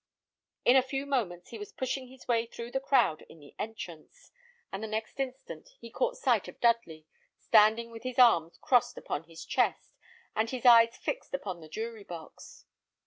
In 0.65 0.75
a 0.75 0.81
few 0.81 1.05
moments 1.05 1.51
he 1.51 1.59
was 1.59 1.71
pushing 1.71 2.07
his 2.07 2.27
way 2.27 2.47
through 2.47 2.71
the 2.71 2.79
crowd 2.79 3.21
in 3.29 3.39
the 3.39 3.53
entrance, 3.59 4.31
and 4.71 4.81
the 4.81 4.87
next 4.87 5.19
instant 5.19 5.69
he 5.79 5.91
caught 5.91 6.17
sight 6.17 6.47
of 6.47 6.59
Dudley, 6.59 7.05
standing 7.37 7.91
with 7.91 8.01
his 8.01 8.17
arms 8.17 8.57
crossed 8.57 8.97
upon 8.97 9.25
his 9.25 9.45
chest, 9.45 9.99
and 10.35 10.49
his 10.49 10.65
eyes 10.65 10.97
fixed 10.97 11.35
upon 11.35 11.61
the 11.61 11.69
jury 11.69 12.03
box. 12.03 12.65